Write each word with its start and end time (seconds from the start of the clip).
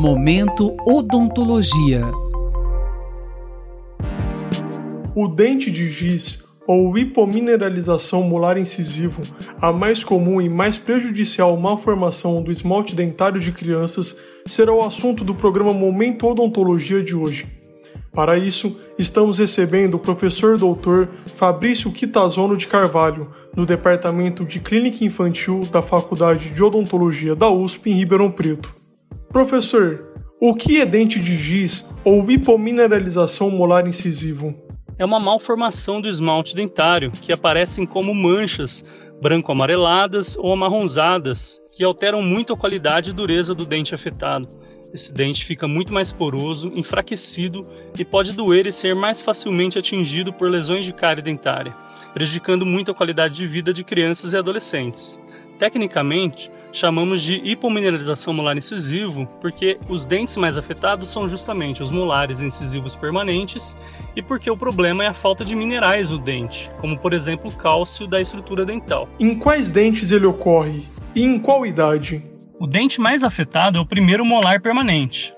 Momento 0.00 0.76
Odontologia. 0.86 2.04
O 5.12 5.26
dente 5.26 5.72
de 5.72 5.88
giz 5.88 6.44
ou 6.68 6.96
hipomineralização 6.96 8.22
molar 8.22 8.56
incisivo, 8.56 9.22
a 9.60 9.72
mais 9.72 10.04
comum 10.04 10.40
e 10.40 10.48
mais 10.48 10.78
prejudicial 10.78 11.56
malformação 11.56 12.40
do 12.40 12.52
esmalte 12.52 12.94
dentário 12.94 13.40
de 13.40 13.50
crianças, 13.50 14.16
será 14.46 14.72
o 14.72 14.82
assunto 14.82 15.24
do 15.24 15.34
programa 15.34 15.74
Momento 15.74 16.28
Odontologia 16.28 17.02
de 17.02 17.16
hoje. 17.16 17.48
Para 18.12 18.38
isso, 18.38 18.78
estamos 19.00 19.38
recebendo 19.38 19.94
o 19.94 19.98
professor 19.98 20.56
doutor 20.56 21.08
Fabrício 21.26 21.90
Quitazono 21.90 22.56
de 22.56 22.68
Carvalho, 22.68 23.32
no 23.56 23.66
Departamento 23.66 24.44
de 24.44 24.60
Clínica 24.60 25.04
Infantil 25.04 25.62
da 25.72 25.82
Faculdade 25.82 26.50
de 26.50 26.62
Odontologia 26.62 27.34
da 27.34 27.50
USP 27.50 27.90
em 27.90 27.94
Ribeirão 27.94 28.30
Preto. 28.30 28.77
Professor, 29.30 30.06
o 30.40 30.54
que 30.54 30.80
é 30.80 30.86
dente 30.86 31.20
de 31.20 31.36
giz 31.36 31.84
ou 32.02 32.30
hipomineralização 32.30 33.50
molar 33.50 33.86
incisivo? 33.86 34.54
É 34.98 35.04
uma 35.04 35.20
malformação 35.20 36.00
do 36.00 36.08
esmalte 36.08 36.56
dentário 36.56 37.10
que 37.10 37.30
aparecem 37.30 37.84
como 37.84 38.14
manchas 38.14 38.82
branco-amareladas 39.20 40.34
ou 40.38 40.50
amarronzadas 40.50 41.60
que 41.76 41.84
alteram 41.84 42.22
muito 42.22 42.54
a 42.54 42.56
qualidade 42.56 43.10
e 43.10 43.12
dureza 43.12 43.54
do 43.54 43.66
dente 43.66 43.94
afetado. 43.94 44.48
Esse 44.94 45.12
dente 45.12 45.44
fica 45.44 45.68
muito 45.68 45.92
mais 45.92 46.10
poroso, 46.10 46.72
enfraquecido 46.74 47.60
e 47.98 48.06
pode 48.06 48.32
doer 48.32 48.66
e 48.66 48.72
ser 48.72 48.94
mais 48.94 49.20
facilmente 49.20 49.78
atingido 49.78 50.32
por 50.32 50.48
lesões 50.48 50.86
de 50.86 50.92
cárie 50.94 51.22
dentária, 51.22 51.74
prejudicando 52.14 52.64
muito 52.64 52.90
a 52.90 52.94
qualidade 52.94 53.34
de 53.34 53.46
vida 53.46 53.74
de 53.74 53.84
crianças 53.84 54.32
e 54.32 54.38
adolescentes. 54.38 55.20
Tecnicamente, 55.58 56.50
chamamos 56.78 57.22
de 57.22 57.34
hipomineralização 57.44 58.32
molar 58.32 58.56
incisivo 58.56 59.26
porque 59.40 59.78
os 59.88 60.06
dentes 60.06 60.36
mais 60.36 60.56
afetados 60.56 61.10
são 61.10 61.28
justamente 61.28 61.82
os 61.82 61.90
molares 61.90 62.40
incisivos 62.40 62.94
permanentes 62.94 63.76
e 64.14 64.22
porque 64.22 64.50
o 64.50 64.56
problema 64.56 65.04
é 65.04 65.08
a 65.08 65.14
falta 65.14 65.44
de 65.44 65.54
minerais 65.54 66.10
no 66.10 66.18
dente, 66.18 66.70
como 66.80 66.98
por 66.98 67.12
exemplo 67.12 67.50
o 67.50 67.56
cálcio 67.56 68.06
da 68.06 68.20
estrutura 68.20 68.64
dental. 68.64 69.08
Em 69.18 69.34
quais 69.34 69.68
dentes 69.68 70.12
ele 70.12 70.26
ocorre 70.26 70.84
e 71.14 71.22
em 71.22 71.38
qual 71.38 71.66
idade? 71.66 72.22
O 72.60 72.66
dente 72.66 73.00
mais 73.00 73.22
afetado 73.22 73.78
é 73.78 73.80
o 73.80 73.86
primeiro 73.86 74.24
molar 74.24 74.60
permanente. 74.60 75.32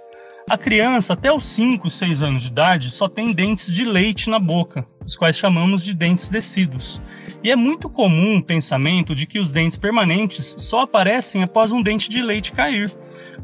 A 0.50 0.58
criança, 0.58 1.12
até 1.12 1.32
os 1.32 1.46
5, 1.46 1.88
6 1.88 2.24
anos 2.24 2.42
de 2.42 2.48
idade, 2.48 2.90
só 2.90 3.08
tem 3.08 3.32
dentes 3.32 3.72
de 3.72 3.84
leite 3.84 4.28
na 4.28 4.40
boca, 4.40 4.84
os 5.06 5.16
quais 5.16 5.38
chamamos 5.38 5.84
de 5.84 5.94
dentes 5.94 6.28
descidos. 6.28 7.00
E 7.40 7.52
é 7.52 7.54
muito 7.54 7.88
comum 7.88 8.38
o 8.38 8.42
pensamento 8.42 9.14
de 9.14 9.26
que 9.26 9.38
os 9.38 9.52
dentes 9.52 9.78
permanentes 9.78 10.56
só 10.58 10.80
aparecem 10.80 11.44
após 11.44 11.70
um 11.70 11.80
dente 11.80 12.10
de 12.10 12.20
leite 12.20 12.50
cair. 12.50 12.90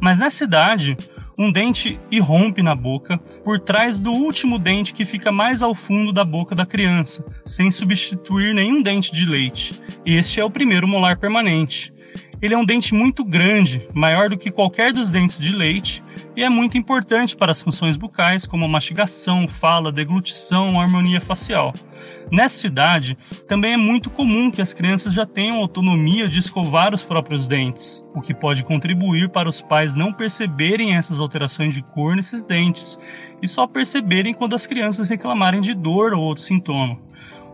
Mas 0.01 0.19
nessa 0.19 0.43
idade, 0.43 0.97
um 1.39 1.53
dente 1.53 1.97
irrompe 2.11 2.61
na 2.61 2.75
boca 2.75 3.19
por 3.45 3.61
trás 3.61 4.03
do 4.03 4.11
último 4.11 4.59
dente 4.59 4.93
que 4.93 5.05
fica 5.05 5.31
mais 5.31 5.63
ao 5.63 5.77
fundo 5.77 6.13
da 6.13 6.25
boca 6.25 6.57
da 6.57 6.67
criança, 6.67 7.25
sem 7.45 7.71
substituir 7.71 8.53
nenhum 8.53 8.83
dente 8.83 9.13
de 9.13 9.25
leite. 9.25 9.81
Este 10.05 10.41
é 10.41 10.45
o 10.45 10.51
primeiro 10.51 10.89
molar 10.89 11.21
permanente. 11.21 11.95
Ele 12.41 12.55
é 12.55 12.59
um 12.59 12.65
dente 12.65 12.95
muito 12.95 13.25
grande, 13.25 13.89
maior 13.95 14.29
do 14.29 14.37
que 14.37 14.51
qualquer 14.51 14.93
dos 14.93 15.11
dentes 15.11 15.41
de 15.41 15.57
leite, 15.57 16.03
e 16.37 16.43
é 16.43 16.51
muito 16.51 16.77
importante 16.77 17.35
para 17.35 17.51
as 17.51 17.63
funções 17.63 17.97
bucais, 17.97 18.45
como 18.45 18.69
mastigação, 18.69 19.49
fala, 19.49 19.91
deglutição, 19.91 20.79
harmonia 20.79 21.21
facial. 21.21 21.73
Nesta 22.31 22.67
idade, 22.67 23.17
também 23.49 23.73
é 23.73 23.77
muito 23.77 24.11
comum 24.11 24.51
que 24.51 24.61
as 24.61 24.75
crianças 24.75 25.15
já 25.15 25.25
tenham 25.25 25.57
autonomia 25.57 26.29
de 26.29 26.39
escovar 26.39 26.93
os 26.93 27.03
próprios 27.03 27.47
dentes, 27.49 28.05
o 28.15 28.21
que 28.21 28.35
pode 28.35 28.65
contribuir 28.65 29.31
para 29.31 29.49
os 29.49 29.63
pais 29.63 29.95
não 29.95 30.13
perceberem 30.13 30.95
essas 30.95 31.21
alterações 31.21 31.73
de 31.73 31.83
cor 31.83 32.15
nesses 32.15 32.45
dentes 32.45 32.99
e 33.41 33.49
só 33.49 33.67
perceberem 33.67 34.35
quando 34.35 34.55
as 34.55 34.67
crianças 34.67 35.09
reclamarem 35.09 35.61
de 35.61 35.73
dor 35.73 36.13
ou 36.13 36.23
outro 36.23 36.43
sintoma. 36.43 36.99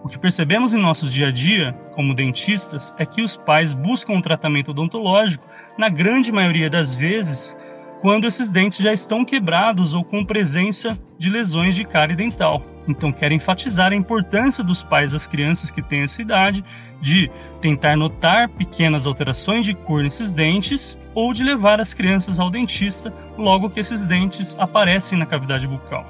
O 0.04 0.08
que 0.08 0.18
percebemos 0.18 0.74
em 0.74 0.80
nosso 0.80 1.08
dia 1.08 1.28
a 1.28 1.30
dia, 1.30 1.72
como 1.94 2.14
dentistas, 2.14 2.92
é 2.98 3.06
que 3.06 3.22
os 3.22 3.36
pais 3.36 3.72
buscam 3.72 4.14
um 4.14 4.20
tratamento 4.20 4.72
odontológico, 4.72 5.46
na 5.78 5.88
grande 5.88 6.32
maioria 6.32 6.68
das 6.68 6.94
vezes, 6.94 7.56
quando 8.00 8.26
esses 8.26 8.50
dentes 8.50 8.80
já 8.80 8.92
estão 8.92 9.24
quebrados 9.24 9.94
ou 9.94 10.04
com 10.04 10.24
presença 10.24 10.98
de 11.16 11.30
lesões 11.30 11.76
de 11.76 11.84
cárie 11.84 12.16
dental. 12.16 12.60
Então, 12.88 13.12
quero 13.12 13.32
enfatizar 13.32 13.92
a 13.92 13.94
importância 13.94 14.64
dos 14.64 14.82
pais 14.82 15.12
das 15.12 15.28
crianças 15.28 15.70
que 15.70 15.80
têm 15.80 16.02
essa 16.02 16.20
idade 16.20 16.64
de 17.00 17.30
tentar 17.60 17.96
notar 17.96 18.48
pequenas 18.48 19.06
alterações 19.06 19.64
de 19.64 19.72
cor 19.72 20.02
nesses 20.02 20.32
dentes 20.32 20.98
ou 21.14 21.32
de 21.32 21.44
levar 21.44 21.80
as 21.80 21.94
crianças 21.94 22.40
ao 22.40 22.50
dentista 22.50 23.14
logo 23.38 23.70
que 23.70 23.78
esses 23.78 24.04
dentes 24.04 24.58
aparecem 24.58 25.16
na 25.16 25.24
cavidade 25.24 25.68
bucal. 25.68 26.04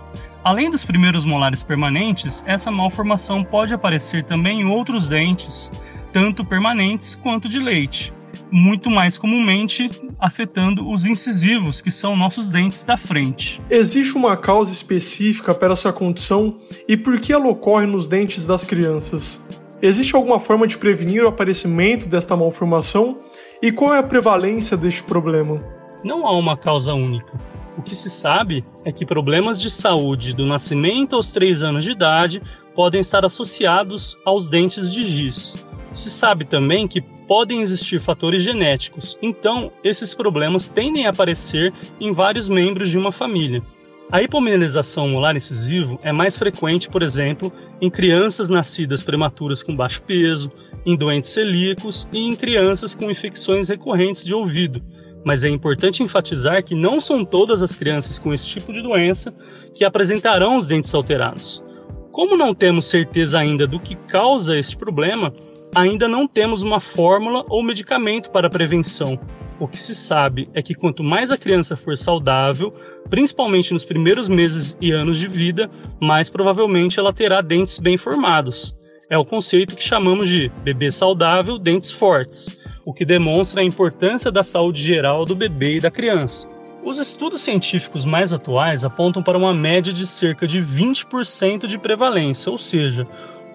Além 0.45 0.69
dos 0.69 0.85
primeiros 0.85 1.25
molares 1.25 1.63
permanentes, 1.63 2.43
essa 2.47 2.69
malformação 2.69 3.45
pode 3.45 3.73
aparecer 3.73 4.25
também 4.25 4.63
em 4.63 4.65
outros 4.65 5.09
dentes, 5.09 5.71
tanto 6.13 6.45
permanentes 6.45 7.15
quanto 7.15 7.49
de 7.49 7.61
leite, 7.61 8.13
muito 8.51 8.91
mais 8.91 9.17
comumente 9.17 9.89
afetando 10.19 10.91
os 10.91 11.07
incisivos, 11.07 11.81
que 11.81 11.93
são 11.93 12.17
nossos 12.17 12.51
dentes 12.51 12.83
da 12.83 12.97
frente. 12.97 13.63
Existe 13.71 14.17
uma 14.17 14.37
causa 14.37 14.73
específica 14.73 15.55
para 15.55 15.75
essa 15.75 15.93
condição 15.93 16.57
e 16.89 16.97
por 16.97 17.21
que 17.21 17.33
ela 17.33 17.47
ocorre 17.47 17.87
nos 17.87 18.09
dentes 18.09 18.45
das 18.45 18.65
crianças? 18.65 19.41
Existe 19.81 20.17
alguma 20.17 20.41
forma 20.41 20.67
de 20.67 20.77
prevenir 20.77 21.23
o 21.23 21.29
aparecimento 21.29 22.09
desta 22.09 22.37
malformação 22.37 23.17
e 23.63 23.71
qual 23.71 23.95
é 23.95 23.99
a 23.99 24.03
prevalência 24.03 24.77
deste 24.77 25.05
problema? 25.05 25.63
Não 26.03 26.27
há 26.27 26.37
uma 26.37 26.57
causa 26.57 26.93
única. 26.95 27.52
O 27.77 27.83
que 27.83 27.95
se 27.95 28.11
sabe 28.11 28.65
é 28.85 28.93
que 28.93 29.07
problemas 29.07 29.61
de 29.61 29.71
saúde 29.71 30.35
do 30.35 30.45
nascimento 30.45 31.17
aos 31.17 31.33
3 31.33 31.63
anos 31.63 31.85
de 31.85 31.93
idade 31.93 32.43
podem 32.75 33.01
estar 33.01 33.25
associados 33.25 34.17
aos 34.25 34.49
dentes 34.49 34.91
de 34.91 35.05
giz. 35.05 35.67
Se 35.93 36.09
sabe 36.09 36.45
também 36.45 36.89
que 36.89 37.01
podem 37.01 37.61
existir 37.61 38.01
fatores 38.01 38.43
genéticos, 38.43 39.17
então 39.23 39.71
esses 39.85 40.15
problemas 40.15 40.69
tendem 40.69 41.07
a 41.07 41.11
aparecer 41.11 41.73
em 42.01 42.13
vários 42.13 42.49
membros 42.49 42.91
de 42.91 42.99
uma 42.99 43.13
família. 43.13 43.63
A 44.11 44.23
hipomineralização 44.23 45.09
molar 45.09 45.37
incisivo 45.37 45.99
é 46.03 46.13
mais 46.13 46.37
frequente, 46.37 46.89
por 46.89 47.03
exemplo, 47.03 47.51
em 47.81 47.89
crianças 47.89 48.51
nascidas 48.51 49.03
prematuras 49.03 49.63
com 49.63 49.75
baixo 49.75 50.03
peso, 50.03 50.53
em 50.85 50.97
doentes 50.97 51.31
celíacos 51.31 52.07
e 52.13 52.19
em 52.19 52.37
crianças 52.37 52.95
com 52.95 53.11
infecções 53.11 53.69
recorrentes 53.69 54.25
de 54.25 54.35
ouvido, 54.35 54.83
mas 55.25 55.45
é 55.45 55.49
importante 55.49 56.03
enfatizar 56.03 56.65
que 56.65 56.75
não 56.75 57.01
são 57.01 57.25
todas 57.25 57.63
as 57.63 57.75
crianças 57.75 58.19
com 58.19 58.33
esse 58.33 58.47
tipo 58.47 58.73
de 58.73 58.83
doença 58.83 59.33
que 59.75 59.85
apresentarão 59.85 60.57
os 60.57 60.67
dentes 60.67 60.95
alterados. 60.95 61.65
Como 62.11 62.37
não 62.37 62.55
temos 62.55 62.87
certeza 62.87 63.39
ainda 63.39 63.67
do 63.67 63.81
que 63.81 63.95
causa 63.95 64.59
este 64.59 64.77
problema, 64.77 65.33
ainda 65.75 66.07
não 66.07 66.29
temos 66.29 66.63
uma 66.63 66.81
fórmula 66.81 67.45
ou 67.49 67.63
medicamento 67.63 68.31
para 68.31 68.51
prevenção. 68.51 69.19
O 69.59 69.67
que 69.67 69.81
se 69.81 69.95
sabe 69.95 70.49
é 70.53 70.61
que 70.61 70.75
quanto 70.75 71.03
mais 71.03 71.31
a 71.31 71.39
criança 71.39 71.77
for 71.77 71.97
saudável, 71.97 72.71
principalmente 73.09 73.73
nos 73.73 73.85
primeiros 73.85 74.29
meses 74.29 74.77
e 74.81 74.91
anos 74.91 75.19
de 75.19 75.27
vida, 75.27 75.71
mais 76.01 76.29
provavelmente 76.29 76.99
ela 76.99 77.13
terá 77.13 77.41
dentes 77.41 77.79
bem 77.79 77.97
formados. 77.97 78.77
É 79.09 79.17
o 79.17 79.25
conceito 79.25 79.77
que 79.77 79.83
chamamos 79.83 80.27
de 80.27 80.51
bebê 80.65 80.91
saudável, 80.91 81.59
dentes 81.59 81.93
fortes 81.93 82.59
o 82.85 82.93
que 82.93 83.05
demonstra 83.05 83.61
a 83.61 83.65
importância 83.65 84.31
da 84.31 84.43
saúde 84.43 84.83
geral 84.83 85.25
do 85.25 85.37
bebê 85.37 85.77
e 85.77 85.81
da 85.81 85.91
criança. 85.91 86.49
Os 86.85 86.99
estudos 86.99 87.43
científicos 87.43 88.05
mais 88.05 88.33
atuais 88.33 88.85
apontam 88.85 89.23
para 89.23 89.39
uma 89.39 89.55
média 89.55 89.93
de 89.93 90.07
cerca 90.07 90.47
de 90.47 90.61
20% 90.61 91.67
de 91.67 91.79
prevalência, 91.79 92.51
ou 92.51 92.59
seja, 92.59 93.07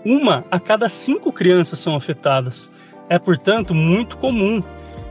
uma 0.06 0.46
a 0.50 0.60
cada 0.60 0.88
cinco 0.88 1.32
crianças 1.32 1.80
são 1.80 1.96
afetadas. 1.96 2.72
É, 3.10 3.20
portanto, 3.20 3.74
muito 3.74 4.18
comum 4.18 4.62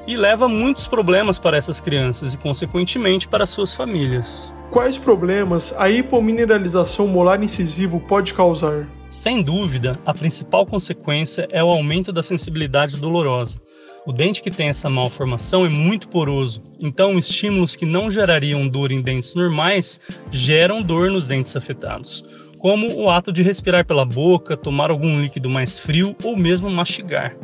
e 0.07 0.17
leva 0.17 0.49
muitos 0.49 0.87
problemas 0.87 1.39
para 1.39 1.57
essas 1.57 1.81
crianças 1.81 2.33
e, 2.33 2.39
consequentemente, 2.39 3.27
para 3.27 3.47
suas 3.47 3.75
famílias. 3.75 4.55
Quais 4.71 4.97
problemas 4.97 5.75
a 5.79 5.91
hipomineralização 5.91 7.07
molar 7.07 7.43
incisivo 7.43 8.01
pode 8.01 8.33
causar? 8.33 8.87
Sem 9.11 9.43
dúvida, 9.43 9.99
a 10.05 10.15
principal 10.15 10.65
consequência 10.67 11.49
é 11.51 11.63
o 11.63 11.69
aumento 11.69 12.13
da 12.13 12.23
sensibilidade 12.23 12.97
dolorosa. 12.99 13.61
O 14.07 14.13
dente 14.13 14.41
que 14.41 14.53
tem 14.53 14.69
essa 14.69 14.89
malformação 14.89 15.67
é 15.67 15.69
muito 15.69 16.09
poroso, 16.09 16.63
então 16.81 17.19
estímulos 17.19 17.75
que 17.75 17.85
não 17.85 18.09
gerariam 18.09 18.69
dor 18.69 18.93
em 18.93 19.03
dentes 19.03 19.35
normais 19.35 19.99
geram 20.31 20.81
dor 20.81 21.11
nos 21.11 21.27
dentes 21.27 21.57
afetados, 21.57 22.23
como 22.61 22.87
o 22.95 23.11
ato 23.11 23.33
de 23.33 23.43
respirar 23.43 23.85
pela 23.85 24.05
boca, 24.05 24.57
tomar 24.57 24.93
algum 24.93 25.21
líquido 25.21 25.51
mais 25.51 25.77
frio 25.77 26.15
ou 26.23 26.37
mesmo 26.37 26.71
mastigar. 26.71 27.37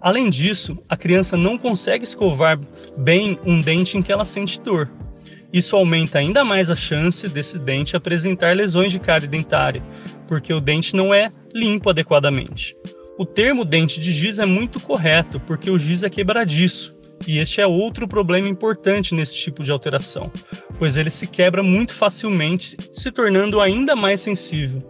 Além 0.00 0.30
disso, 0.30 0.80
a 0.88 0.96
criança 0.96 1.36
não 1.36 1.58
consegue 1.58 2.04
escovar 2.04 2.56
bem 2.96 3.36
um 3.44 3.58
dente 3.58 3.98
em 3.98 4.02
que 4.02 4.12
ela 4.12 4.24
sente 4.24 4.60
dor. 4.60 4.88
Isso 5.52 5.74
aumenta 5.74 6.20
ainda 6.20 6.44
mais 6.44 6.70
a 6.70 6.76
chance 6.76 7.26
desse 7.26 7.58
dente 7.58 7.96
apresentar 7.96 8.54
lesões 8.54 8.92
de 8.92 9.00
cárie 9.00 9.26
dentária, 9.26 9.82
porque 10.28 10.54
o 10.54 10.60
dente 10.60 10.94
não 10.94 11.12
é 11.12 11.30
limpo 11.52 11.90
adequadamente. 11.90 12.76
O 13.18 13.24
termo 13.24 13.64
dente 13.64 13.98
de 13.98 14.12
giz 14.12 14.38
é 14.38 14.44
muito 14.44 14.78
correto, 14.78 15.40
porque 15.40 15.70
o 15.70 15.78
giz 15.78 16.02
é 16.02 16.10
quebradiço, 16.10 16.94
E 17.26 17.38
este 17.38 17.62
é 17.62 17.66
outro 17.66 18.06
problema 18.06 18.46
importante 18.46 19.14
nesse 19.14 19.34
tipo 19.34 19.62
de 19.62 19.70
alteração, 19.70 20.30
pois 20.78 20.98
ele 20.98 21.08
se 21.08 21.26
quebra 21.26 21.62
muito 21.62 21.94
facilmente, 21.94 22.76
se 22.92 23.10
tornando 23.10 23.58
ainda 23.58 23.96
mais 23.96 24.20
sensível. 24.20 24.82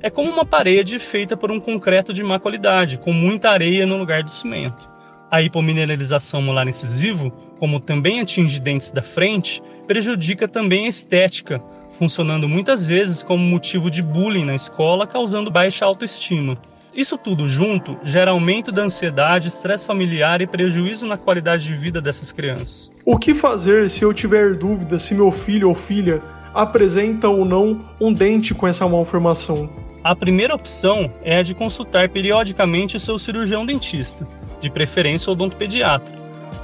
É 0.00 0.08
como 0.08 0.30
uma 0.30 0.46
parede 0.46 1.00
feita 1.00 1.36
por 1.36 1.50
um 1.50 1.58
concreto 1.58 2.12
de 2.12 2.22
má 2.22 2.38
qualidade, 2.38 2.98
com 2.98 3.12
muita 3.12 3.50
areia 3.50 3.84
no 3.84 3.96
lugar 3.96 4.22
do 4.22 4.30
cimento. 4.30 4.88
A 5.28 5.42
hipomineralização 5.42 6.40
molar 6.40 6.68
incisivo, 6.68 7.30
como 7.58 7.80
também 7.80 8.20
atinge 8.20 8.60
dentes 8.60 8.92
da 8.92 9.02
frente, 9.02 9.60
prejudica 9.86 10.46
também 10.46 10.86
a 10.86 10.88
estética, 10.88 11.60
funcionando 11.98 12.48
muitas 12.48 12.86
vezes 12.86 13.24
como 13.24 13.44
motivo 13.44 13.90
de 13.90 14.02
bullying 14.02 14.44
na 14.44 14.54
escola, 14.54 15.04
causando 15.04 15.50
baixa 15.50 15.84
autoestima. 15.84 16.56
Isso 16.94 17.16
tudo 17.16 17.48
junto 17.48 17.96
gera 18.02 18.32
aumento 18.32 18.70
da 18.70 18.82
ansiedade, 18.82 19.48
estresse 19.48 19.86
familiar 19.86 20.42
e 20.42 20.46
prejuízo 20.46 21.06
na 21.06 21.16
qualidade 21.16 21.66
de 21.66 21.74
vida 21.74 22.02
dessas 22.02 22.30
crianças. 22.30 22.90
O 23.02 23.16
que 23.16 23.32
fazer 23.32 23.90
se 23.90 24.04
eu 24.04 24.12
tiver 24.12 24.54
dúvida 24.54 24.98
se 24.98 25.14
meu 25.14 25.32
filho 25.32 25.70
ou 25.70 25.74
filha 25.74 26.20
apresenta 26.52 27.30
ou 27.30 27.46
não 27.46 27.80
um 27.98 28.12
dente 28.12 28.54
com 28.54 28.66
essa 28.66 28.86
malformação? 28.86 29.70
A 30.04 30.14
primeira 30.14 30.54
opção 30.54 31.10
é 31.22 31.38
a 31.38 31.42
de 31.42 31.54
consultar 31.54 32.10
periodicamente 32.10 32.96
o 32.96 33.00
seu 33.00 33.18
cirurgião 33.18 33.64
dentista, 33.64 34.26
de 34.60 34.68
preferência 34.68 35.30
o 35.30 35.32
odontopediatra, 35.32 36.12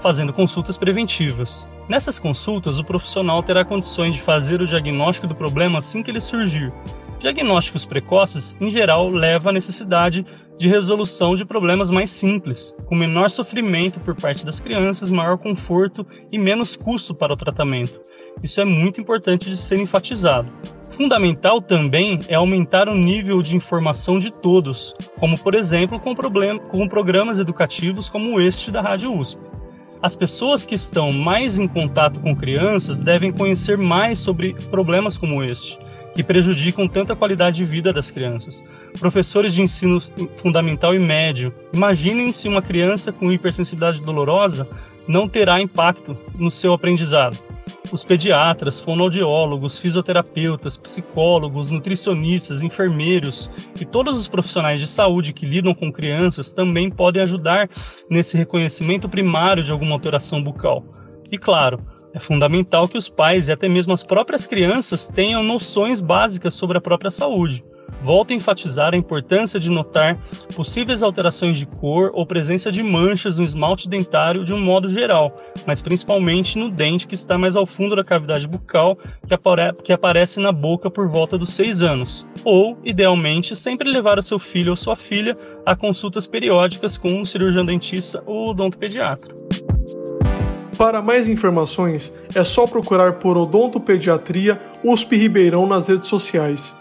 fazendo 0.02 0.32
consultas 0.32 0.76
preventivas. 0.76 1.70
Nessas 1.88 2.18
consultas, 2.18 2.78
o 2.78 2.84
profissional 2.84 3.42
terá 3.42 3.64
condições 3.64 4.12
de 4.12 4.20
fazer 4.20 4.60
o 4.60 4.66
diagnóstico 4.66 5.26
do 5.26 5.34
problema 5.34 5.78
assim 5.78 6.02
que 6.02 6.10
ele 6.10 6.20
surgir, 6.20 6.70
Diagnósticos 7.20 7.84
precoces, 7.84 8.56
em 8.60 8.70
geral, 8.70 9.10
levam 9.10 9.50
à 9.50 9.52
necessidade 9.52 10.24
de 10.56 10.68
resolução 10.68 11.34
de 11.34 11.44
problemas 11.44 11.90
mais 11.90 12.10
simples, 12.10 12.72
com 12.86 12.94
menor 12.94 13.28
sofrimento 13.28 13.98
por 13.98 14.14
parte 14.14 14.46
das 14.46 14.60
crianças, 14.60 15.10
maior 15.10 15.36
conforto 15.36 16.06
e 16.30 16.38
menos 16.38 16.76
custo 16.76 17.12
para 17.12 17.32
o 17.32 17.36
tratamento. 17.36 18.00
Isso 18.40 18.60
é 18.60 18.64
muito 18.64 19.00
importante 19.00 19.50
de 19.50 19.56
ser 19.56 19.80
enfatizado. 19.80 20.52
Fundamental 20.92 21.60
também 21.60 22.20
é 22.28 22.36
aumentar 22.36 22.88
o 22.88 22.94
nível 22.94 23.42
de 23.42 23.56
informação 23.56 24.20
de 24.20 24.30
todos, 24.30 24.94
como 25.18 25.36
por 25.36 25.56
exemplo 25.56 25.98
com, 25.98 26.14
problem 26.14 26.58
com 26.68 26.86
programas 26.88 27.40
educativos 27.40 28.08
como 28.08 28.40
este 28.40 28.70
da 28.70 28.80
Rádio 28.80 29.12
USP. 29.12 29.40
As 30.00 30.14
pessoas 30.14 30.64
que 30.64 30.76
estão 30.76 31.12
mais 31.12 31.58
em 31.58 31.66
contato 31.66 32.20
com 32.20 32.34
crianças 32.34 33.00
devem 33.00 33.32
conhecer 33.32 33.76
mais 33.76 34.20
sobre 34.20 34.54
problemas 34.70 35.18
como 35.18 35.42
este 35.42 35.76
que 36.18 36.24
prejudicam 36.24 36.88
tanto 36.88 37.12
a 37.12 37.16
qualidade 37.16 37.58
de 37.58 37.64
vida 37.64 37.92
das 37.92 38.10
crianças. 38.10 38.60
Professores 38.98 39.54
de 39.54 39.62
ensino 39.62 40.00
fundamental 40.34 40.92
e 40.92 40.98
médio, 40.98 41.54
imaginem 41.72 42.32
se 42.32 42.48
uma 42.48 42.60
criança 42.60 43.12
com 43.12 43.30
hipersensibilidade 43.30 44.02
dolorosa 44.02 44.68
não 45.06 45.28
terá 45.28 45.62
impacto 45.62 46.18
no 46.36 46.50
seu 46.50 46.72
aprendizado. 46.72 47.38
Os 47.92 48.04
pediatras, 48.04 48.80
fonoaudiólogos, 48.80 49.78
fisioterapeutas, 49.78 50.76
psicólogos, 50.76 51.70
nutricionistas, 51.70 52.62
enfermeiros 52.64 53.48
e 53.80 53.84
todos 53.84 54.18
os 54.18 54.26
profissionais 54.26 54.80
de 54.80 54.88
saúde 54.88 55.32
que 55.32 55.46
lidam 55.46 55.72
com 55.72 55.92
crianças 55.92 56.50
também 56.50 56.90
podem 56.90 57.22
ajudar 57.22 57.70
nesse 58.10 58.36
reconhecimento 58.36 59.08
primário 59.08 59.62
de 59.62 59.70
alguma 59.70 59.92
alteração 59.92 60.42
bucal. 60.42 60.84
E 61.30 61.38
claro, 61.38 61.78
é 62.18 62.20
fundamental 62.20 62.88
que 62.88 62.98
os 62.98 63.08
pais 63.08 63.48
e 63.48 63.52
até 63.52 63.68
mesmo 63.68 63.92
as 63.92 64.02
próprias 64.02 64.44
crianças 64.44 65.06
tenham 65.06 65.40
noções 65.42 66.00
básicas 66.00 66.52
sobre 66.52 66.76
a 66.76 66.80
própria 66.80 67.12
saúde. 67.12 67.64
Volto 68.02 68.32
a 68.32 68.34
enfatizar 68.34 68.92
a 68.92 68.96
importância 68.96 69.58
de 69.58 69.70
notar 69.70 70.18
possíveis 70.54 71.02
alterações 71.02 71.56
de 71.56 71.64
cor 71.64 72.10
ou 72.12 72.26
presença 72.26 72.70
de 72.70 72.82
manchas 72.82 73.38
no 73.38 73.44
esmalte 73.44 73.88
dentário 73.88 74.44
de 74.44 74.52
um 74.52 74.60
modo 74.60 74.88
geral, 74.88 75.34
mas 75.66 75.80
principalmente 75.80 76.58
no 76.58 76.68
dente 76.68 77.06
que 77.06 77.14
está 77.14 77.38
mais 77.38 77.56
ao 77.56 77.66
fundo 77.66 77.96
da 77.96 78.04
cavidade 78.04 78.46
bucal 78.46 78.96
que, 79.26 79.32
apare 79.32 79.72
que 79.82 79.92
aparece 79.92 80.38
na 80.40 80.52
boca 80.52 80.90
por 80.90 81.08
volta 81.08 81.38
dos 81.38 81.52
6 81.54 81.82
anos. 81.82 82.26
Ou, 82.44 82.76
idealmente, 82.84 83.54
sempre 83.54 83.88
levar 83.88 84.18
o 84.18 84.22
seu 84.22 84.38
filho 84.38 84.70
ou 84.70 84.76
sua 84.76 84.96
filha 84.96 85.34
a 85.64 85.74
consultas 85.74 86.26
periódicas 86.26 86.98
com 86.98 87.08
um 87.08 87.24
cirurgião 87.24 87.64
dentista 87.64 88.22
ou 88.26 88.50
odontopediatra. 88.50 89.34
Para 90.78 91.02
mais 91.02 91.28
informações, 91.28 92.12
é 92.32 92.44
só 92.44 92.64
procurar 92.64 93.14
por 93.14 93.36
Odontopediatria 93.36 94.62
USP 94.84 95.16
Ribeirão 95.16 95.66
nas 95.66 95.88
redes 95.88 96.08
sociais. 96.08 96.72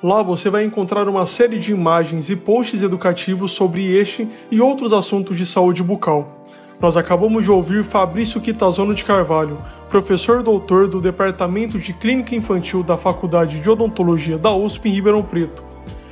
Lá 0.00 0.22
você 0.22 0.48
vai 0.48 0.62
encontrar 0.62 1.08
uma 1.08 1.26
série 1.26 1.58
de 1.58 1.72
imagens 1.72 2.30
e 2.30 2.36
posts 2.36 2.82
educativos 2.82 3.50
sobre 3.50 3.96
este 3.96 4.28
e 4.48 4.60
outros 4.60 4.92
assuntos 4.92 5.36
de 5.36 5.44
saúde 5.44 5.82
bucal. 5.82 6.46
Nós 6.80 6.96
acabamos 6.96 7.42
de 7.42 7.50
ouvir 7.50 7.82
Fabrício 7.82 8.40
Quitazono 8.40 8.94
de 8.94 9.04
Carvalho, 9.04 9.58
professor 9.90 10.40
doutor 10.44 10.86
do 10.86 11.00
Departamento 11.00 11.80
de 11.80 11.92
Clínica 11.92 12.36
Infantil 12.36 12.84
da 12.84 12.96
Faculdade 12.96 13.58
de 13.58 13.68
Odontologia 13.68 14.38
da 14.38 14.54
USP 14.54 14.88
em 14.88 14.92
Ribeirão 14.92 15.22
Preto. 15.24 15.64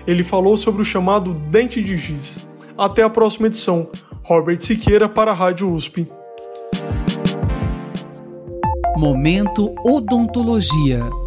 Ele 0.04 0.24
falou 0.24 0.56
sobre 0.56 0.82
o 0.82 0.84
chamado 0.84 1.32
dente 1.32 1.80
de 1.80 1.96
giz. 1.96 2.44
Até 2.76 3.04
a 3.04 3.10
próxima 3.10 3.46
edição. 3.46 3.88
Robert 4.24 4.60
Siqueira 4.60 5.08
para 5.08 5.30
a 5.30 5.34
Rádio 5.34 5.72
USP. 5.72 6.19
Momento 8.96 9.72
Odontologia. 9.84 11.19